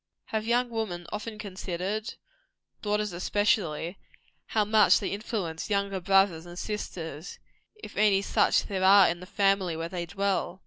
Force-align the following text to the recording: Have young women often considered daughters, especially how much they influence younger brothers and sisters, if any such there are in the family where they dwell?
Have 0.33 0.47
young 0.47 0.71
women 0.71 1.05
often 1.11 1.37
considered 1.37 2.15
daughters, 2.81 3.13
especially 3.13 3.99
how 4.47 4.65
much 4.65 4.97
they 4.99 5.09
influence 5.09 5.69
younger 5.69 5.99
brothers 5.99 6.47
and 6.47 6.57
sisters, 6.57 7.37
if 7.75 7.95
any 7.95 8.23
such 8.23 8.63
there 8.63 8.83
are 8.83 9.07
in 9.07 9.19
the 9.19 9.27
family 9.27 9.77
where 9.77 9.89
they 9.89 10.07
dwell? 10.07 10.59